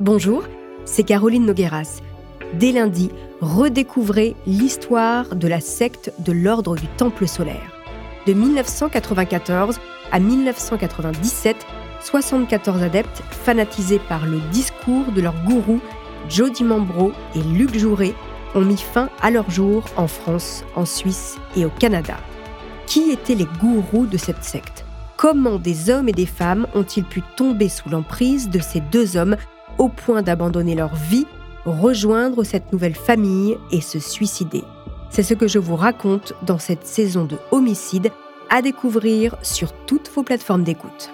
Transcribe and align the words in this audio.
Bonjour, 0.00 0.44
c'est 0.84 1.02
Caroline 1.02 1.44
Nogueras. 1.44 2.02
Dès 2.54 2.70
lundi, 2.70 3.10
redécouvrez 3.40 4.36
l'histoire 4.46 5.34
de 5.34 5.48
la 5.48 5.58
secte 5.58 6.12
de 6.20 6.30
l'Ordre 6.30 6.76
du 6.76 6.86
Temple 6.96 7.26
solaire. 7.26 7.72
De 8.24 8.32
1994 8.32 9.80
à 10.12 10.20
1997, 10.20 11.56
74 12.00 12.80
adeptes 12.80 13.24
fanatisés 13.32 13.98
par 14.08 14.24
le 14.24 14.38
discours 14.52 15.10
de 15.10 15.20
leurs 15.20 15.44
gourous 15.44 15.80
Jody 16.28 16.62
Mambro 16.62 17.10
et 17.34 17.42
Luc 17.42 17.76
Jouret 17.76 18.14
ont 18.54 18.60
mis 18.60 18.76
fin 18.76 19.10
à 19.20 19.32
leur 19.32 19.50
jour 19.50 19.84
en 19.96 20.06
France, 20.06 20.64
en 20.76 20.84
Suisse 20.84 21.38
et 21.56 21.64
au 21.64 21.70
Canada. 21.70 22.18
Qui 22.86 23.10
étaient 23.10 23.34
les 23.34 23.48
gourous 23.60 24.06
de 24.06 24.16
cette 24.16 24.44
secte? 24.44 24.84
Comment 25.16 25.58
des 25.58 25.90
hommes 25.90 26.08
et 26.08 26.12
des 26.12 26.24
femmes 26.24 26.68
ont-ils 26.76 27.02
pu 27.02 27.20
tomber 27.36 27.68
sous 27.68 27.88
l'emprise 27.88 28.48
de 28.48 28.60
ces 28.60 28.78
deux 28.78 29.16
hommes 29.16 29.36
au 29.78 29.88
point 29.88 30.22
d'abandonner 30.22 30.74
leur 30.74 30.94
vie, 30.94 31.26
rejoindre 31.64 32.44
cette 32.44 32.72
nouvelle 32.72 32.94
famille 32.94 33.56
et 33.70 33.80
se 33.80 33.98
suicider. 33.98 34.64
C'est 35.10 35.22
ce 35.22 35.34
que 35.34 35.48
je 35.48 35.58
vous 35.58 35.76
raconte 35.76 36.34
dans 36.42 36.58
cette 36.58 36.86
saison 36.86 37.24
de 37.24 37.36
homicide 37.50 38.10
à 38.50 38.62
découvrir 38.62 39.36
sur 39.42 39.72
toutes 39.86 40.10
vos 40.10 40.22
plateformes 40.22 40.64
d'écoute. 40.64 41.10